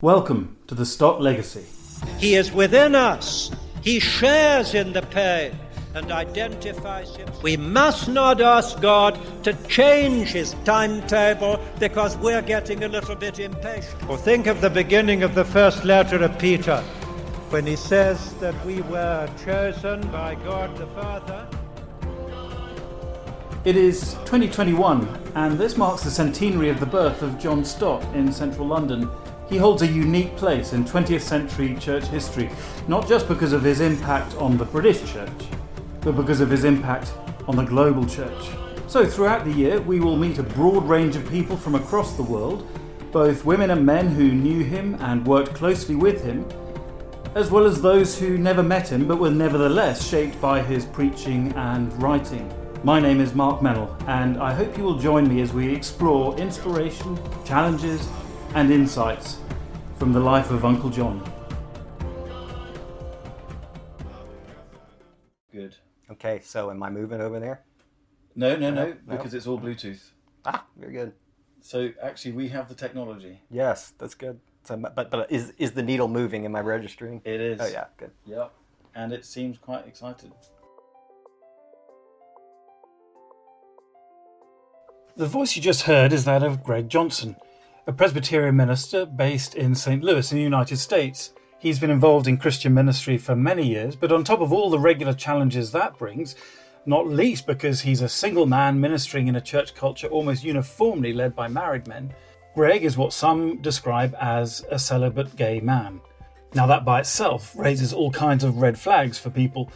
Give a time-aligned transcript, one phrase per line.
[0.00, 1.64] Welcome to the Stott Legacy.
[2.18, 3.50] He is within us.
[3.82, 5.58] He shares in the pain
[5.92, 7.28] and identifies him.
[7.42, 13.40] We must not ask God to change his timetable because we're getting a little bit
[13.40, 14.08] impatient.
[14.08, 16.80] Or think of the beginning of the first letter of Peter
[17.50, 21.48] when he says that we were chosen by God the Father.
[23.64, 28.30] It is 2021, and this marks the centenary of the birth of John Stott in
[28.30, 29.10] central London.
[29.48, 32.50] He holds a unique place in 20th century church history,
[32.86, 35.46] not just because of his impact on the British church,
[36.02, 37.14] but because of his impact
[37.46, 38.50] on the global church.
[38.88, 42.22] So, throughout the year, we will meet a broad range of people from across the
[42.22, 42.68] world,
[43.10, 46.46] both women and men who knew him and worked closely with him,
[47.34, 51.52] as well as those who never met him but were nevertheless shaped by his preaching
[51.54, 52.52] and writing.
[52.84, 56.36] My name is Mark Meynell, and I hope you will join me as we explore
[56.38, 58.08] inspiration, challenges,
[58.54, 59.38] and insights
[59.98, 61.22] from the life of Uncle John.
[65.52, 65.76] Good.
[66.10, 67.62] Okay, so am I moving over there?
[68.34, 69.16] No, no, no, No, no.
[69.16, 70.10] because it's all Bluetooth.
[70.44, 71.12] Ah, very good.
[71.60, 73.40] So actually, we have the technology.
[73.50, 74.40] Yes, that's good.
[74.64, 76.44] So, but but is is the needle moving?
[76.44, 77.20] Am I registering?
[77.24, 77.60] It is.
[77.60, 78.12] Oh yeah, good.
[78.26, 78.52] Yep.
[78.94, 80.32] And it seems quite excited.
[85.16, 87.36] The voice you just heard is that of Greg Johnson,
[87.88, 90.04] a Presbyterian minister based in St.
[90.04, 91.32] Louis in the United States.
[91.58, 94.78] He's been involved in Christian ministry for many years, but on top of all the
[94.78, 96.36] regular challenges that brings,
[96.84, 101.34] not least because he's a single man ministering in a church culture almost uniformly led
[101.34, 102.12] by married men,
[102.54, 106.02] Greg is what some describe as a celibate gay man.
[106.52, 109.72] Now, that by itself raises all kinds of red flags for people,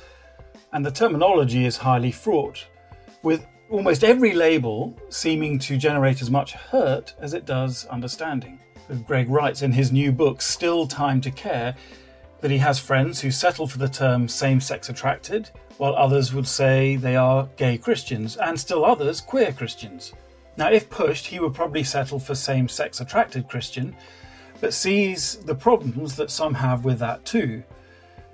[0.74, 2.66] and the terminology is highly fraught,
[3.22, 8.60] with almost every label seeming to generate as much hurt as it does understanding.
[9.06, 11.74] Greg writes in his new book, Still Time to Care,
[12.42, 16.46] that he has friends who settle for the term same sex attracted, while others would
[16.46, 20.12] say they are gay Christians, and still others queer Christians.
[20.58, 23.96] Now, if pushed, he would probably settle for same sex attracted Christian,
[24.60, 27.62] but sees the problems that some have with that too.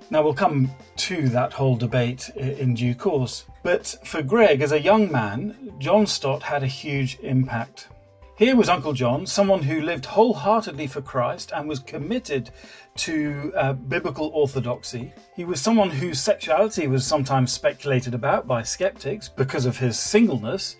[0.09, 3.45] Now, we'll come to that whole debate in due course.
[3.63, 7.89] But for Greg, as a young man, John Stott had a huge impact.
[8.37, 12.51] Here was Uncle John, someone who lived wholeheartedly for Christ and was committed
[12.95, 15.11] to uh, biblical orthodoxy.
[15.35, 20.77] He was someone whose sexuality was sometimes speculated about by skeptics because of his singleness,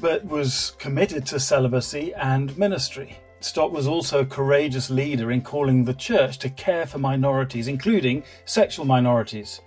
[0.00, 3.18] but was committed to celibacy and ministry.
[3.40, 8.22] Stott was also a courageous leader in calling the church to care for minorities, including
[8.44, 9.60] sexual minorities.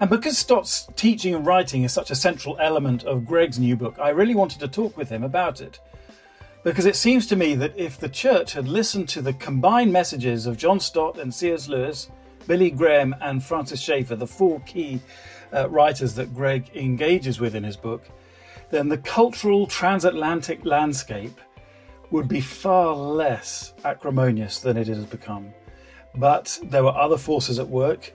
[0.00, 3.96] And because Stott's teaching and writing is such a central element of Greg's new book,
[3.98, 5.80] I really wanted to talk with him about it.
[6.64, 10.46] Because it seems to me that if the church had listened to the combined messages
[10.46, 11.68] of John Stott and C.S.
[11.68, 12.10] Lewis,
[12.46, 15.00] Billy Graham, and Francis Schaeffer, the four key
[15.52, 18.02] uh, writers that Greg engages with in his book,
[18.70, 21.40] then the cultural transatlantic landscape
[22.10, 25.52] would be far less acrimonious than it has become.
[26.14, 28.12] But there were other forces at work,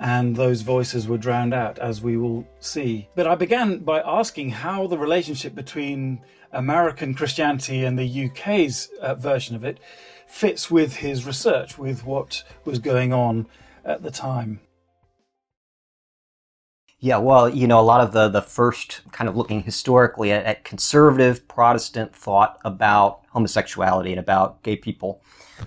[0.00, 3.08] and those voices were drowned out, as we will see.
[3.14, 6.20] But I began by asking how the relationship between
[6.52, 9.78] American Christianity and the UK's uh, version of it
[10.26, 13.46] fits with his research, with what was going on
[13.84, 14.60] at the time.
[17.00, 20.44] Yeah, well, you know, a lot of the the first kind of looking historically at,
[20.44, 25.22] at conservative Protestant thought about homosexuality and about gay people.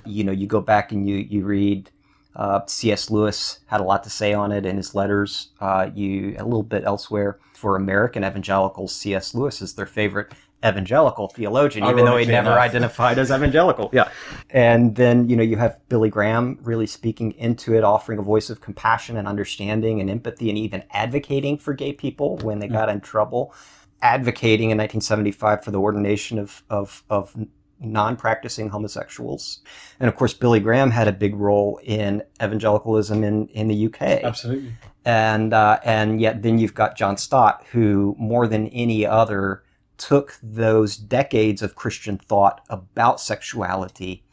[0.05, 1.89] You know, you go back and you you read.
[2.35, 3.09] Uh, C.S.
[3.09, 5.49] Lewis had a lot to say on it in his letters.
[5.59, 8.95] Uh, you a little bit elsewhere for American evangelicals.
[8.95, 9.35] C.S.
[9.35, 10.33] Lewis is their favorite
[10.65, 12.59] evangelical theologian, even though he never enough.
[12.59, 13.89] identified as evangelical.
[13.91, 14.09] Yeah,
[14.51, 18.49] and then you know you have Billy Graham really speaking into it, offering a voice
[18.49, 22.89] of compassion and understanding and empathy, and even advocating for gay people when they got
[22.89, 23.53] in trouble.
[24.03, 27.35] Advocating in 1975 for the ordination of of, of
[27.81, 29.59] non-practicing homosexuals,
[29.99, 34.01] and of course Billy Graham had a big role in evangelicalism in in the UK
[34.23, 34.73] Absolutely.
[35.03, 39.63] and uh, and yet then you've got John Stott, who more than any other
[39.97, 44.23] took those decades of Christian thought about sexuality,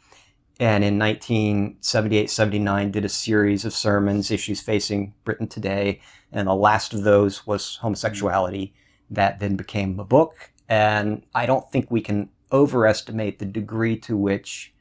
[0.59, 6.93] and in 1978-79 did a series of sermons, issues facing Britain today, and the last
[6.93, 8.73] of those was homosexuality.
[9.11, 14.17] That then became a book, and I don't think we can overestimate the degree to
[14.17, 14.73] which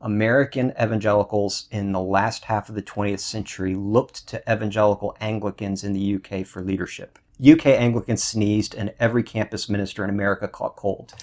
[0.00, 5.92] American evangelicals in the last half of the 20th century looked to evangelical Anglicans in
[5.92, 7.18] the UK for leadership.
[7.40, 11.14] UK Anglicans sneezed, and every campus minister in America caught cold.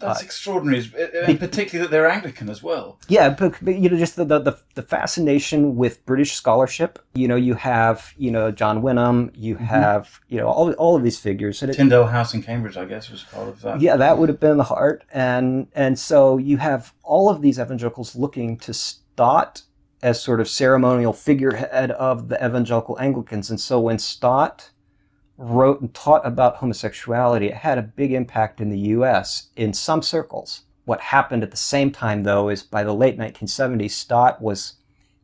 [0.00, 0.90] That's uh, extraordinary,
[1.26, 2.98] and particularly that they're Anglican as well.
[3.08, 6.98] Yeah, but, but you know, just the, the, the fascination with British scholarship.
[7.14, 9.64] You know, you have you know John Wenham, you mm-hmm.
[9.64, 11.62] have you know all all of these figures.
[11.62, 13.80] And Tyndale House in Cambridge, I guess, was part of that.
[13.80, 17.58] Yeah, that would have been the heart, and and so you have all of these
[17.58, 19.62] evangelicals looking to Stott
[20.02, 24.70] as sort of ceremonial figurehead of the evangelical Anglicans, and so when Stott
[25.40, 30.02] wrote and taught about homosexuality, it had a big impact in the US in some
[30.02, 30.62] circles.
[30.84, 34.74] What happened at the same time, though, is by the late 1970s, Stott was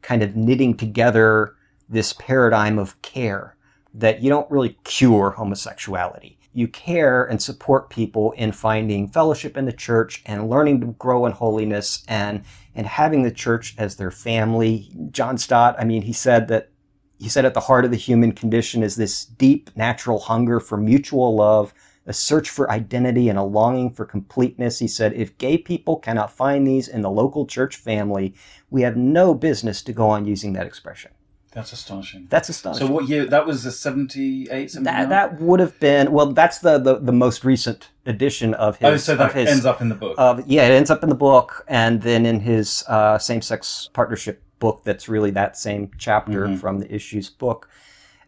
[0.01, 1.55] kind of knitting together
[1.89, 3.57] this paradigm of care
[3.93, 6.39] that you don't really cure homosexuality.
[6.55, 11.27] You care and support people in finding fellowship in the church and learning to grow
[11.27, 12.43] in holiness and,
[12.75, 14.91] and having the church as their family.
[15.11, 16.71] John Stott, I mean, he said that
[17.19, 20.77] he said at the heart of the human condition is this deep natural hunger for
[20.77, 21.73] mutual love,
[22.07, 24.79] a search for identity and a longing for completeness.
[24.79, 28.35] He said, if gay people cannot find these in the local church family,
[28.71, 31.11] we have no business to go on using that expression.
[31.53, 32.27] That's astonishing.
[32.29, 32.87] That's astonishing.
[32.87, 33.25] So what year?
[33.25, 37.47] That was the 78, That, that would have been, well, that's the, the, the most
[37.47, 38.87] recent edition of his.
[38.87, 40.17] Oh, so that his, ends up in the book.
[40.19, 41.65] Uh, yeah, it ends up in the book.
[41.67, 46.57] And then in his uh, same-sex partnership book that's really that same chapter mm-hmm.
[46.57, 47.69] from the issues book.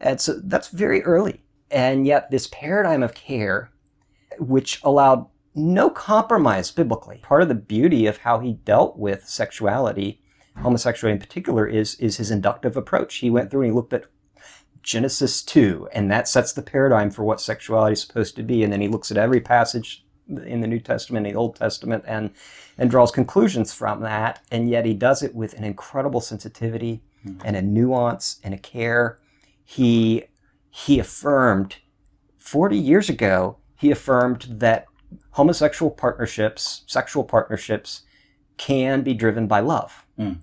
[0.00, 1.42] And so that's very early.
[1.70, 3.70] And yet, this paradigm of care,
[4.38, 10.22] which allowed no compromise biblically, part of the beauty of how he dealt with sexuality,
[10.58, 13.16] homosexuality in particular, is, is his inductive approach.
[13.16, 14.06] He went through and he looked at
[14.82, 18.62] Genesis 2, and that sets the paradigm for what sexuality is supposed to be.
[18.62, 22.04] And then he looks at every passage in the New Testament, and the Old Testament,
[22.06, 22.30] and
[22.76, 24.40] and draws conclusions from that.
[24.50, 27.40] And yet he does it with an incredible sensitivity mm-hmm.
[27.44, 29.18] and a nuance and a care.
[29.64, 30.24] He
[30.70, 31.76] he affirmed
[32.38, 33.56] 40 years ago.
[33.76, 34.86] He affirmed that
[35.30, 38.02] homosexual partnerships, sexual partnerships,
[38.56, 40.04] can be driven by love.
[40.18, 40.38] Mm.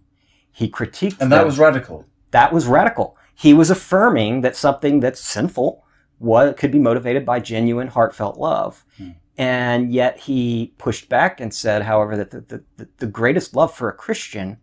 [0.52, 1.46] He critiqued, and that them.
[1.46, 2.06] was radical.
[2.32, 3.18] That was radical.
[3.36, 5.84] He was affirming that something that's sinful
[6.22, 8.86] could be motivated by genuine, heartfelt love.
[9.00, 9.16] Mm.
[9.38, 13.90] And yet he pushed back and said, however, that the, the, the, greatest love for
[13.90, 14.58] a Christian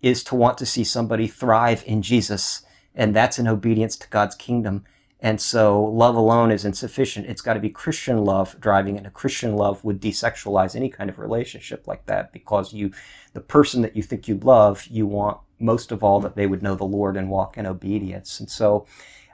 [0.00, 2.64] is to want to see somebody thrive in Jesus.
[2.94, 4.84] And that's in obedience to God's kingdom.
[5.20, 7.26] And so love alone is insufficient.
[7.26, 8.98] It's got to be Christian love driving it.
[8.98, 12.92] And a Christian love would desexualize any kind of relationship like that because you,
[13.34, 16.62] the person that you think you love, you want most of all that they would
[16.62, 18.40] know the Lord and walk in obedience.
[18.40, 18.86] And so,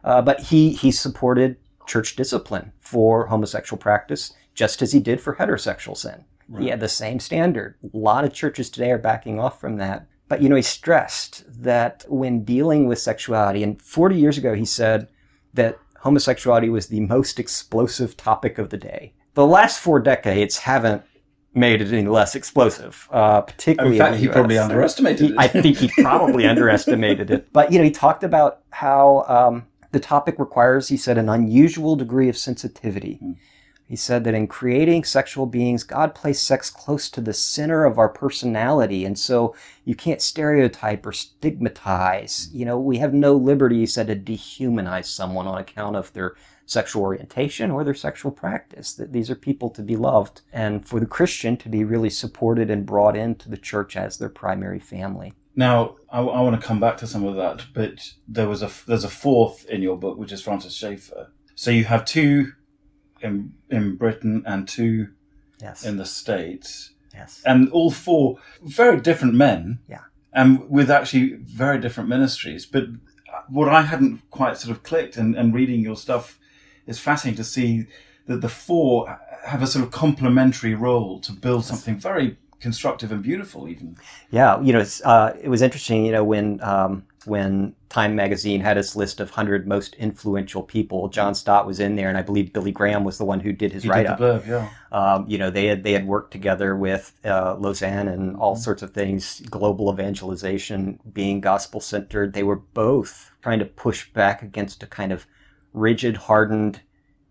[0.02, 1.56] uh, but he, he supported
[1.86, 6.24] church discipline for homosexual practice just as he did for heterosexual sin.
[6.48, 6.64] Right.
[6.64, 7.76] He had the same standard.
[7.82, 10.06] A lot of churches today are backing off from that.
[10.28, 14.64] But, you know, he stressed that when dealing with sexuality, and 40 years ago, he
[14.64, 15.08] said
[15.54, 19.14] that homosexuality was the most explosive topic of the day.
[19.34, 21.02] The last four decades haven't
[21.54, 23.96] made it any less explosive, uh, particularly.
[23.96, 25.38] In fact, in he probably underestimated he, it.
[25.38, 27.52] I think he probably underestimated it.
[27.52, 31.94] But, you know, he talked about how um, the topic requires, he said, an unusual
[31.94, 33.18] degree of sensitivity.
[33.22, 33.36] Mm.
[33.92, 37.98] He said that in creating sexual beings, God placed sex close to the center of
[37.98, 39.04] our personality.
[39.04, 39.54] And so
[39.84, 42.48] you can't stereotype or stigmatize.
[42.54, 46.36] You know, we have no liberty, he said, to dehumanize someone on account of their
[46.64, 48.94] sexual orientation or their sexual practice.
[48.94, 52.70] That these are people to be loved and for the Christian to be really supported
[52.70, 55.34] and brought into the church as their primary family.
[55.54, 58.70] Now, I, I want to come back to some of that, but there was a
[58.86, 61.30] there's a fourth in your book, which is Francis Schaeffer.
[61.54, 62.52] So you have two
[63.22, 65.08] in in Britain and two
[65.60, 65.84] yes.
[65.84, 66.90] in the States.
[67.14, 67.42] Yes.
[67.44, 69.80] And all four very different men.
[69.88, 70.00] Yeah.
[70.32, 72.64] And with actually very different ministries.
[72.64, 72.84] But
[73.48, 76.38] what I hadn't quite sort of clicked and, and reading your stuff
[76.86, 77.86] is fascinating to see
[78.26, 83.24] that the four have a sort of complementary role to build something very constructive and
[83.24, 83.96] beautiful even
[84.30, 88.78] yeah you know uh, it was interesting you know when um, when Time magazine had
[88.78, 91.08] its list of 100 most influential people.
[91.08, 93.72] John Stott was in there, and I believe Billy Graham was the one who did
[93.72, 94.18] his write up.
[94.46, 94.70] Yeah.
[94.90, 98.62] Um, you know, they had they had worked together with uh, Lausanne and all mm-hmm.
[98.62, 102.32] sorts of things, global evangelization, being gospel centered.
[102.32, 105.26] They were both trying to push back against a kind of
[105.74, 106.80] rigid, hardened,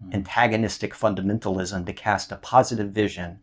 [0.04, 0.14] mm-hmm.
[0.14, 3.40] antagonistic fundamentalism to cast a positive vision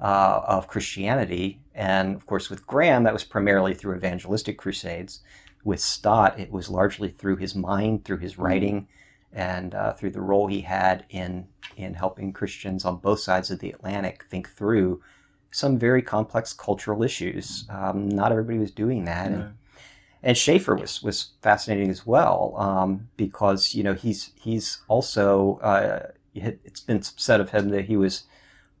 [0.00, 1.60] uh, of Christianity.
[1.74, 5.20] And of course, with Graham, that was primarily through evangelistic crusades
[5.64, 8.42] with Stott, it was largely through his mind, through his mm-hmm.
[8.42, 8.88] writing,
[9.32, 13.60] and uh, through the role he had in in helping Christians on both sides of
[13.60, 15.02] the Atlantic think through
[15.50, 17.66] some very complex cultural issues.
[17.70, 19.54] Um, not everybody was doing that, and,
[20.22, 26.08] and Schaeffer was was fascinating as well um, because you know he's he's also uh,
[26.34, 28.24] it's been said of him that he was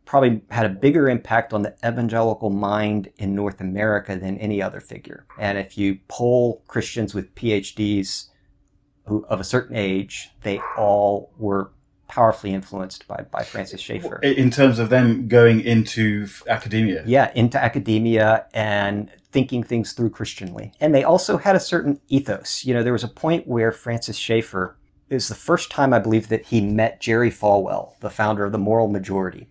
[0.04, 4.80] probably had a bigger impact on the evangelical mind in North America than any other
[4.80, 5.26] figure.
[5.38, 8.28] And if you poll Christians with PhDs
[9.06, 11.70] who, of a certain age, they all were
[12.08, 14.18] powerfully influenced by, by Francis Schaeffer.
[14.18, 17.02] In terms of them going into academia?
[17.06, 20.72] Yeah, into academia and thinking things through Christianly.
[20.78, 22.66] And they also had a certain ethos.
[22.66, 24.76] You know, there was a point where Francis Schaeffer,
[25.08, 28.52] it was the first time I believe that he met Jerry Falwell, the founder of
[28.52, 29.48] the Moral Majority.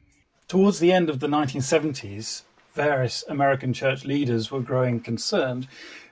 [0.52, 2.42] Towards the end of the 1970s,
[2.74, 5.66] various American church leaders were growing concerned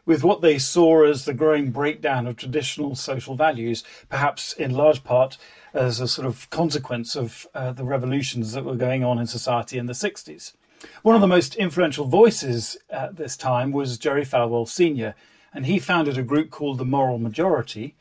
[0.06, 5.04] with what they saw as the growing breakdown of traditional social values, perhaps in large
[5.04, 5.38] part
[5.74, 9.78] as a sort of consequence of uh, the revolutions that were going on in society
[9.78, 10.54] in the 60s.
[11.02, 15.16] One of the most influential voices at this time was Jerry Falwell Sr.,
[15.54, 17.94] and he founded a group called the Moral Majority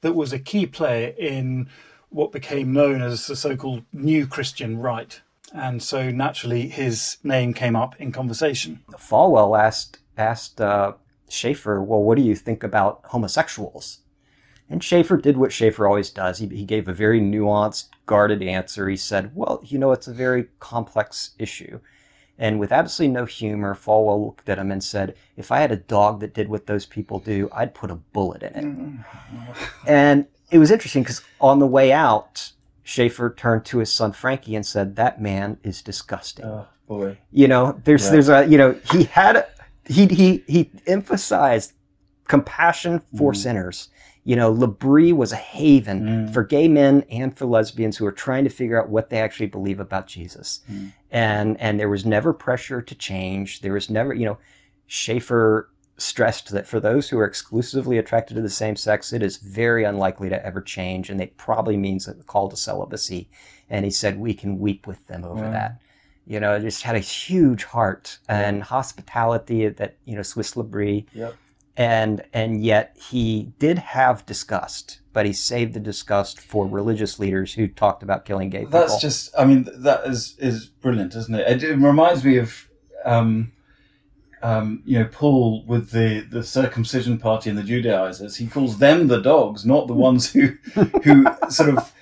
[0.00, 1.68] that was a key player in
[2.08, 5.20] what became known as the so called New Christian Right.
[5.54, 8.80] And so naturally his name came up in conversation.
[8.92, 10.94] Falwell asked, asked uh,
[11.28, 13.98] Schaeffer, Well, what do you think about homosexuals?
[14.68, 16.38] And Schaeffer did what Schaeffer always does.
[16.38, 18.88] He, he gave a very nuanced, guarded answer.
[18.88, 21.80] He said, Well, you know, it's a very complex issue.
[22.38, 25.76] And with absolutely no humor, Falwell looked at him and said, If I had a
[25.76, 28.64] dog that did what those people do, I'd put a bullet in it.
[28.64, 29.86] Mm-hmm.
[29.86, 32.52] and it was interesting because on the way out,
[32.82, 36.44] Schaeffer turned to his son Frankie and said, That man is disgusting.
[36.44, 37.18] Oh, boy.
[37.30, 39.46] You know, there's, there's a, you know, he had,
[39.86, 41.72] he, he, he emphasized
[42.26, 43.36] compassion for mm.
[43.36, 43.88] sinners
[44.24, 46.32] you know, L'Abri was a haven mm.
[46.32, 49.46] for gay men and for lesbians who are trying to figure out what they actually
[49.46, 50.60] believe about Jesus.
[50.70, 50.92] Mm.
[51.10, 53.60] And, and there was never pressure to change.
[53.60, 54.38] There was never, you know,
[54.86, 55.70] Schaeffer
[56.02, 59.84] stressed that for those who are exclusively attracted to the same sex, it is very
[59.84, 61.10] unlikely to ever change.
[61.10, 63.28] And it probably means a call to celibacy.
[63.70, 65.52] And he said, we can weep with them over mm.
[65.52, 65.80] that.
[66.26, 71.06] You know, it just had a huge heart and hospitality that, you know, Swiss L'Abri.
[71.14, 71.34] Yep
[71.76, 77.54] and and yet he did have disgust but he saved the disgust for religious leaders
[77.54, 81.34] who talked about killing gay people that's just i mean that is is brilliant isn't
[81.34, 82.68] it it, it reminds me of
[83.04, 83.50] um,
[84.42, 89.08] um, you know paul with the the circumcision party and the judaizers he calls them
[89.08, 90.48] the dogs not the ones who
[91.04, 91.92] who sort of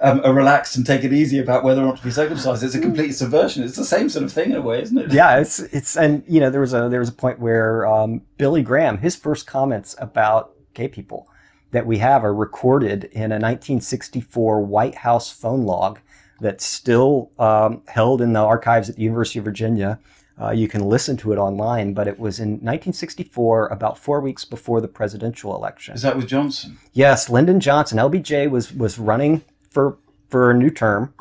[0.00, 2.62] um, are relaxed and take it easy about whether or not to be circumcised.
[2.62, 3.64] It's a complete subversion.
[3.64, 5.12] It's the same sort of thing in a way, isn't it?
[5.12, 8.22] Yeah, it's it's and you know there was a there was a point where um,
[8.36, 11.28] Billy Graham his first comments about gay people
[11.70, 15.98] that we have are recorded in a 1964 White House phone log
[16.40, 19.98] that's still um, held in the archives at the University of Virginia.
[20.40, 24.44] Uh, you can listen to it online, but it was in 1964, about four weeks
[24.44, 25.94] before the presidential election.
[25.94, 26.78] Is that with Johnson?
[26.92, 27.98] Yes, Lyndon Johnson.
[27.98, 29.96] LBJ was was running for
[30.28, 31.14] for a new term,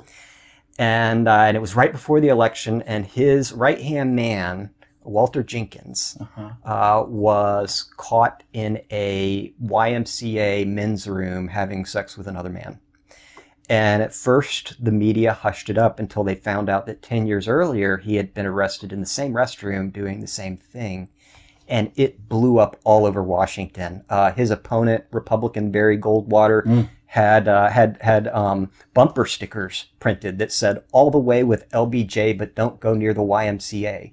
[0.78, 4.72] and uh, and it was right before the election, and his right hand man.
[5.04, 6.50] Walter Jenkins uh-huh.
[6.66, 12.80] uh, was caught in a YMCA men's room having sex with another man.
[13.70, 17.48] And at first, the media hushed it up until they found out that 10 years
[17.48, 21.10] earlier, he had been arrested in the same restroom doing the same thing.
[21.68, 24.04] And it blew up all over Washington.
[24.08, 30.38] Uh, his opponent, Republican Barry Goldwater, mm had uh, had had um, bumper stickers printed
[30.38, 34.12] that said "All the way with LBJ, but don't go near the YMCA."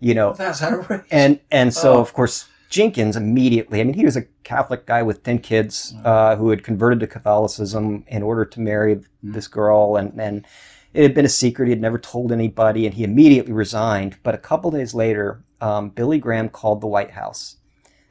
[0.00, 1.06] You know, that's outrageous.
[1.10, 2.00] And and so oh.
[2.00, 3.80] of course Jenkins immediately.
[3.80, 6.04] I mean, he was a Catholic guy with ten kids mm.
[6.04, 9.04] uh, who had converted to Catholicism in order to marry mm.
[9.22, 10.46] this girl, and and
[10.92, 11.66] it had been a secret.
[11.66, 14.16] He had never told anybody, and he immediately resigned.
[14.22, 17.56] But a couple days later, um, Billy Graham called the White House.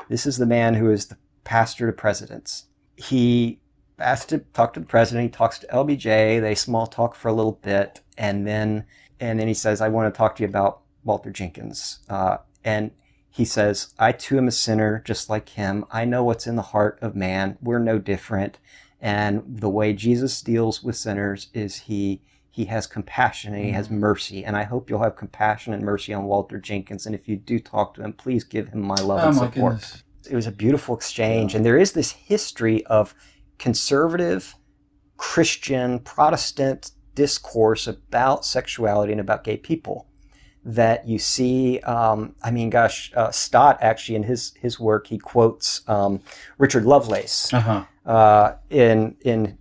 [0.09, 2.65] This is the man who is the pastor to presidents.
[2.95, 3.59] He
[3.99, 5.25] asked to talk to the president.
[5.25, 6.41] He talks to LBJ.
[6.41, 8.85] They small talk for a little bit, and then
[9.19, 12.91] and then he says, "I want to talk to you about Walter Jenkins." Uh, and
[13.37, 15.85] he says, "I too am a sinner, just like him.
[15.91, 17.57] I know what's in the heart of man.
[17.61, 18.57] We're no different.
[18.99, 23.85] And the way Jesus deals with sinners is he." He has compassion and he has
[23.85, 23.99] mm-hmm.
[23.99, 27.05] mercy, and I hope you'll have compassion and mercy on Walter Jenkins.
[27.05, 30.01] And if you do talk to him, please give him my love oh, and support.
[30.27, 33.13] It was a beautiful exchange, and there is this history of
[33.59, 34.55] conservative
[35.17, 40.07] Christian Protestant discourse about sexuality and about gay people
[40.67, 41.79] that you see.
[41.79, 46.21] Um, I mean, gosh, uh, Stott actually in his his work he quotes um,
[46.57, 47.85] Richard Lovelace uh-huh.
[48.05, 49.57] uh, in in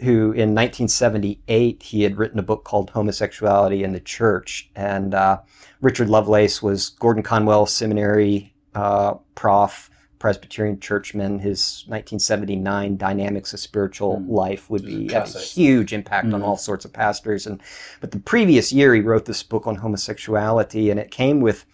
[0.00, 5.40] who in 1978 he had written a book called Homosexuality in the Church, and uh,
[5.80, 9.90] Richard Lovelace was Gordon Conwell Seminary uh, prof
[10.20, 11.40] Presbyterian churchman.
[11.40, 14.28] His 1979 Dynamics of Spiritual Mm.
[14.28, 16.44] Life would be a have a huge impact on Mm.
[16.44, 17.46] all sorts of pastors.
[17.46, 17.60] And
[18.00, 21.64] but the previous year, he wrote this book on homosexuality, and it came with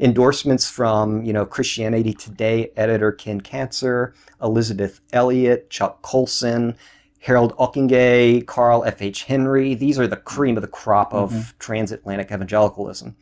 [0.00, 6.74] endorsements from you know Christianity Today editor Ken Kantzer, Elisabeth Elliot, Chuck Colson,
[7.20, 9.00] Harold Ockenga, Carl F.
[9.00, 9.24] H.
[9.24, 9.74] Henry.
[9.76, 11.52] These are the cream of the crop of Mhm.
[11.60, 13.14] transatlantic evangelicalism.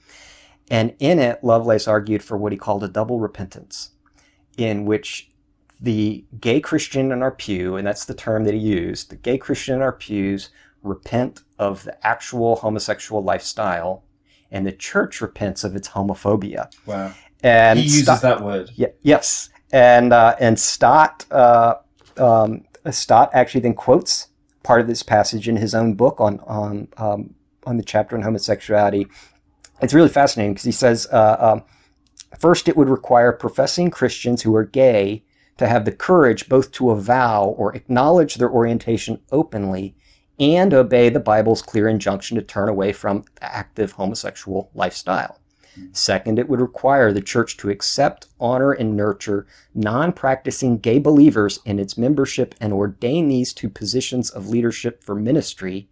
[0.70, 3.90] And in it, Lovelace argued for what he called a double repentance,
[4.60, 5.30] in which
[5.80, 9.38] the gay Christian in our pew, and that's the term that he used, the gay
[9.38, 10.50] Christian in our pews
[10.82, 14.04] repent of the actual homosexual lifestyle,
[14.50, 16.70] and the church repents of its homophobia.
[16.86, 17.14] Wow.
[17.42, 18.70] And he uses Stott- that word.
[18.74, 21.76] yeah, yes, and uh, and Stott uh,
[22.18, 24.28] um, Stott actually then quotes
[24.62, 28.22] part of this passage in his own book on on um, on the chapter on
[28.22, 29.06] homosexuality.
[29.80, 31.62] It's really fascinating because he says uh, um,
[32.38, 35.24] first it would require professing Christians who are gay
[35.58, 39.94] to have the courage both to avow or acknowledge their orientation openly
[40.38, 45.38] and obey the Bible's clear injunction to turn away from the active homosexual lifestyle.
[45.92, 51.60] Second, it would require the church to accept, honor, and nurture non practicing gay believers
[51.64, 55.88] in its membership and ordain these to positions of leadership for ministry.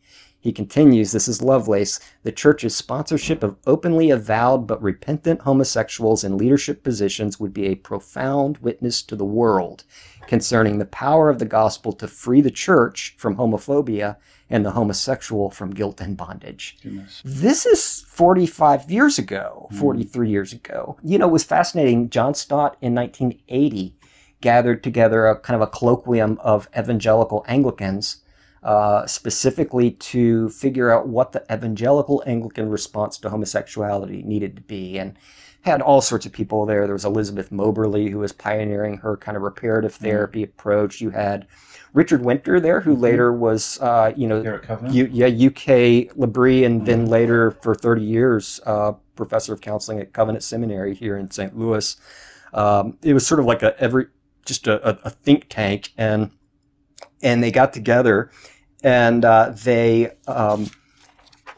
[0.48, 6.38] He continues, this is Lovelace, the church's sponsorship of openly avowed but repentant homosexuals in
[6.38, 9.84] leadership positions would be a profound witness to the world
[10.26, 14.16] concerning the power of the gospel to free the church from homophobia
[14.48, 16.78] and the homosexual from guilt and bondage.
[16.82, 17.20] Goodness.
[17.26, 19.78] This is 45 years ago, hmm.
[19.78, 20.96] 43 years ago.
[21.04, 22.08] You know, it was fascinating.
[22.08, 23.98] John Stott in 1980
[24.40, 28.22] gathered together a kind of a colloquium of evangelical Anglicans,
[28.68, 34.98] uh, specifically to figure out what the evangelical Anglican response to homosexuality needed to be.
[34.98, 35.16] And
[35.62, 36.84] had all sorts of people there.
[36.84, 41.00] There was Elizabeth Moberly, who was pioneering her kind of reparative therapy approach.
[41.00, 41.46] You had
[41.94, 44.94] Richard Winter there, who later was, uh, you know, Here at Covenant.
[44.94, 50.12] U- yeah, UK L'Abri, and then later for 30 years, uh, professor of counseling at
[50.12, 51.58] Covenant Seminary here in St.
[51.58, 51.96] Louis.
[52.52, 54.08] Um, it was sort of like a every
[54.44, 56.32] just a, a think tank, and
[57.22, 58.30] and they got together,
[58.82, 60.70] and uh, they um,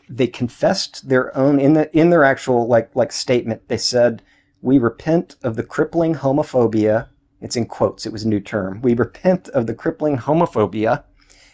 [0.09, 3.69] they confessed their own in the in their actual like like statement.
[3.69, 4.23] They said,
[4.63, 7.09] "We repent of the crippling homophobia."
[7.41, 8.05] It's in quotes.
[8.05, 8.83] It was a new term.
[8.83, 11.05] We repent of the crippling homophobia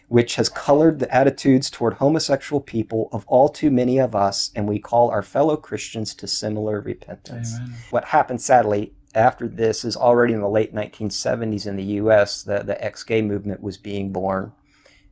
[0.09, 4.69] which has colored the attitudes toward homosexual people of all too many of us, and
[4.69, 7.57] we call our fellow Christians to similar repentance.
[7.57, 7.75] Amen.
[7.91, 12.61] What happened, sadly, after this is already in the late 1970s in the US, the,
[12.61, 14.53] the ex gay movement was being born.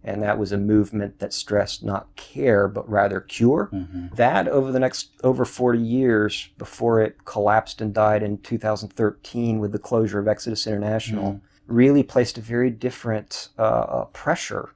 [0.06, 3.70] And that was a movement that stressed not care, but rather cure.
[3.72, 4.14] Mhm.
[4.16, 9.72] That, over the next over 40 years, before it collapsed and died in 2013 with
[9.72, 14.70] the closure of Exodus International, really placed a very different uh, uh, pressure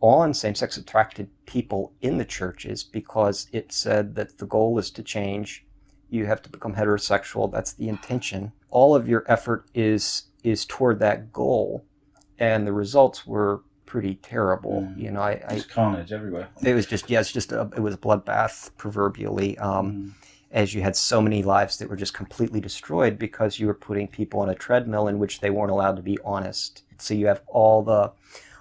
[0.00, 4.90] on same sex attracted people in the churches because it said that the goal is
[4.90, 5.66] to change.
[6.08, 7.50] You have to become heterosexual.
[7.52, 8.52] That's the intention.
[8.70, 11.84] All of your effort is is toward that goal,
[12.38, 14.82] and the results were pretty terrible.
[14.82, 14.98] Mm.
[14.98, 16.48] You know, I, I Just carnage everywhere.
[16.62, 19.56] it was just yeah, it's just a, it was a bloodbath proverbially.
[19.58, 20.10] Um, Mm.
[20.52, 24.06] as you had so many lives that were just completely destroyed because you were putting
[24.06, 26.82] people on a treadmill in which they weren't allowed to be honest.
[26.98, 28.12] So you have all the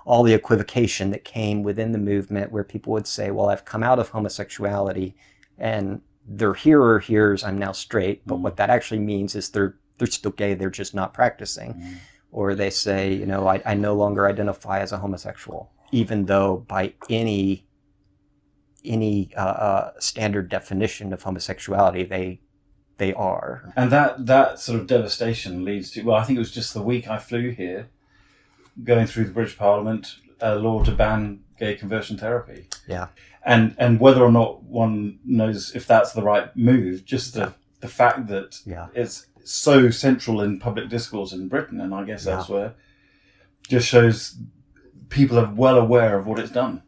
[0.06, 3.84] all the equivocation that came within the movement where people would say, "Well, I've come
[3.84, 5.16] out of homosexuality
[5.58, 8.42] and their hearer hears I'm now straight, but Mhm.
[8.42, 11.96] what that actually means is they're they're still gay, they're just not practicing." Mm.
[12.34, 16.66] Or they say, you know, I, I no longer identify as a homosexual, even though
[16.68, 17.68] by any
[18.84, 22.42] any uh, uh, standard definition of homosexuality, they
[22.98, 23.72] they are.
[23.76, 26.82] And that that sort of devastation leads to well, I think it was just the
[26.82, 27.90] week I flew here,
[28.84, 32.68] going through the British Parliament, a law to ban gay conversion therapy.
[32.88, 33.08] Yeah.
[33.46, 37.90] And and whether or not one knows if that's the right move, just the the
[37.90, 38.88] fact that Yeah.
[38.96, 42.38] it's so central in public discourse in Britain and I guess Yeah.
[42.38, 42.76] elsewhere,
[43.68, 44.38] just shows
[45.10, 46.82] people are well aware of what it's done.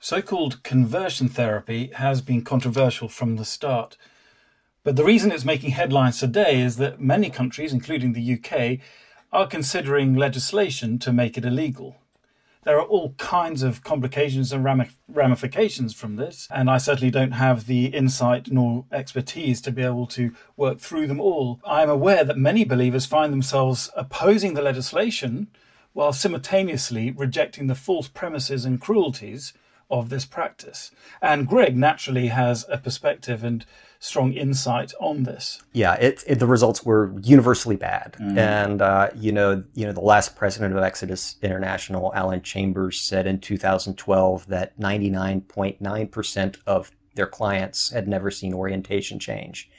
[0.00, 3.96] So called conversion therapy has been controversial from the start.
[4.82, 8.80] But the reason it's making headlines today is that many countries, including the UK,
[9.30, 11.96] are considering legislation to make it illegal.
[12.62, 14.62] There are all kinds of complications and
[15.08, 20.06] ramifications from this, and I certainly don't have the insight nor expertise to be able
[20.08, 21.58] to work through them all.
[21.64, 25.48] I am aware that many believers find themselves opposing the legislation
[25.94, 29.54] while simultaneously rejecting the false premises and cruelties
[29.90, 30.90] of this practice.
[31.20, 33.64] And Greg naturally has a perspective and
[33.98, 35.62] strong insight on this.
[35.72, 38.36] Yeah, it, it the results were universally bad, mm.
[38.38, 43.26] and uh, you know, you know, the last president of Exodus International, Alan Chambers, said
[43.26, 49.70] in 2012 that 99.9 percent of their clients had never seen orientation change.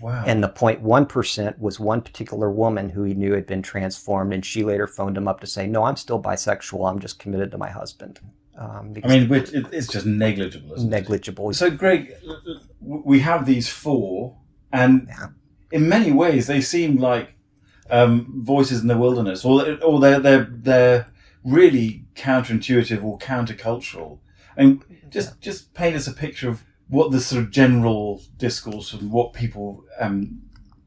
[0.00, 0.24] Wow.
[0.26, 4.62] And the 0.1% was one particular woman who he knew had been transformed, and she
[4.62, 6.88] later phoned him up to say, No, I'm still bisexual.
[6.88, 8.20] I'm just committed to my husband.
[8.56, 10.76] Um, I mean, it's just negligible.
[10.76, 11.50] negligible.
[11.50, 11.54] It?
[11.54, 12.14] So, Greg,
[12.80, 14.36] we have these four,
[14.72, 15.28] and yeah.
[15.72, 17.34] in many ways, they seem like
[17.90, 21.12] um, voices in the wilderness, or or they're they're they're
[21.42, 24.18] really counterintuitive or countercultural.
[24.56, 25.34] And just yeah.
[25.40, 29.84] just paint us a picture of what the sort of general discourse and what people,
[29.98, 30.40] um,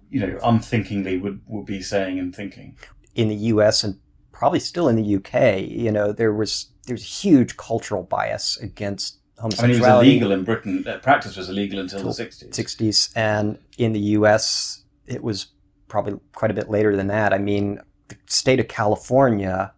[0.10, 2.78] you know, unthinkingly would would be saying and thinking
[3.16, 3.84] in the U.S.
[3.84, 4.00] and
[4.32, 5.60] probably still in the UK.
[5.68, 9.64] You know, there was there's a huge cultural bias against homosexuality.
[9.64, 10.86] I mean, it was illegal in Britain.
[10.88, 12.50] Uh, practice was illegal until the 60s.
[12.50, 13.12] 60s.
[13.16, 15.48] And in the US, it was
[15.88, 17.34] probably quite a bit later than that.
[17.34, 19.74] I mean, the state of California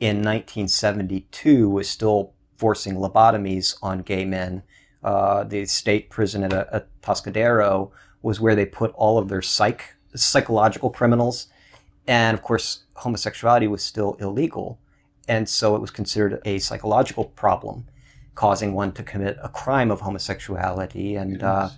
[0.00, 4.62] in 1972 was still forcing lobotomies on gay men.
[5.02, 7.90] Uh, the state prison at, at Atascadero
[8.22, 11.48] was where they put all of their psych psychological criminals.
[12.06, 14.80] And of course, homosexuality was still illegal.
[15.28, 17.86] And so it was considered a psychological problem,
[18.34, 21.16] causing one to commit a crime of homosexuality.
[21.16, 21.68] And uh,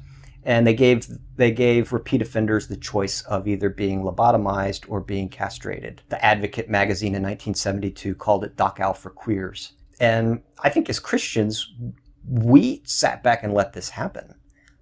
[0.45, 5.29] and they gave they gave repeat offenders the choice of either being lobotomized or being
[5.29, 6.03] castrated.
[6.09, 9.73] The Advocate magazine in 1972 called it Dachau for queers.
[9.99, 11.71] And I think as Christians,
[12.27, 14.35] we sat back and let this happen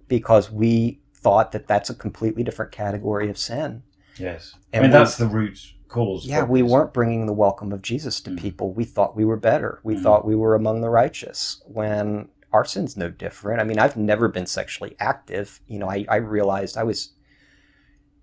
[0.07, 3.83] because we thought that that's a completely different category of sin.
[4.17, 6.25] Yes, and I mean that's the root cause.
[6.25, 8.39] Yeah, we weren't bringing the welcome of Jesus to mm.
[8.39, 8.71] people.
[8.73, 9.79] We thought we were better.
[9.83, 10.03] We mm.
[10.03, 13.59] thought we were among the righteous when our sin's no different.
[13.59, 15.59] I mean, I've never been sexually active.
[15.67, 17.13] You know, I, I realized I was,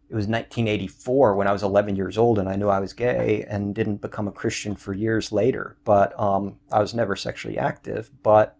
[0.08, 3.44] it was 1984 when I was 11 years old and I knew I was gay
[3.48, 5.76] and didn't become a Christian for years later.
[5.84, 8.10] But um, I was never sexually active.
[8.22, 8.56] But,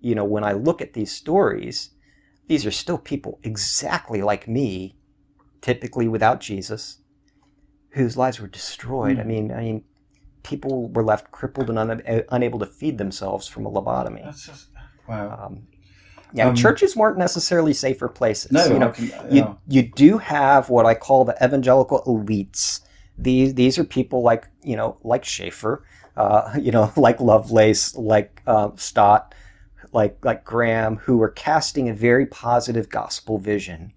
[0.00, 1.90] you know, when I look at these stories,
[2.48, 4.96] these are still people exactly like me,
[5.60, 6.98] typically without Jesus,
[7.92, 9.18] whose lives were destroyed.
[9.18, 9.20] Mm.
[9.20, 9.84] I mean, I mean,
[10.42, 14.24] people were left crippled and un- unable to feed themselves from a lobotomy.
[14.24, 14.68] That's just
[15.08, 15.46] wow.
[15.46, 15.66] Um,
[16.34, 18.52] yeah, um, churches weren't necessarily safer places.
[18.52, 19.24] No, you know, can, yeah.
[19.30, 22.80] you you do have what I call the evangelical elites.
[23.18, 25.84] These these are people like you know like Schaeffer,
[26.16, 29.34] uh, you know like Lovelace, like uh, Stott,
[29.92, 33.92] like like Graham, who were casting a very positive gospel vision